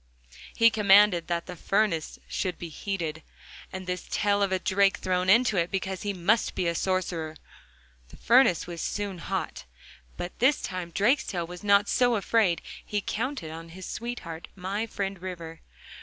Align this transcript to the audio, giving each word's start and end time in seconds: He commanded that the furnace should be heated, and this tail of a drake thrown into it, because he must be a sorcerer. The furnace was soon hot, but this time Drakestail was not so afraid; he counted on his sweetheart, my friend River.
He 0.55 0.71
commanded 0.71 1.27
that 1.27 1.45
the 1.45 1.55
furnace 1.55 2.17
should 2.27 2.57
be 2.57 2.69
heated, 2.69 3.21
and 3.71 3.85
this 3.85 4.07
tail 4.09 4.41
of 4.41 4.51
a 4.51 4.57
drake 4.57 4.97
thrown 4.97 5.29
into 5.29 5.57
it, 5.57 5.69
because 5.69 6.01
he 6.01 6.11
must 6.11 6.55
be 6.55 6.65
a 6.65 6.73
sorcerer. 6.73 7.35
The 8.09 8.17
furnace 8.17 8.65
was 8.65 8.81
soon 8.81 9.19
hot, 9.19 9.65
but 10.17 10.39
this 10.39 10.59
time 10.63 10.89
Drakestail 10.91 11.45
was 11.45 11.63
not 11.63 11.87
so 11.87 12.15
afraid; 12.15 12.63
he 12.83 12.99
counted 12.99 13.51
on 13.51 13.69
his 13.69 13.85
sweetheart, 13.85 14.47
my 14.55 14.87
friend 14.87 15.21
River. 15.21 15.61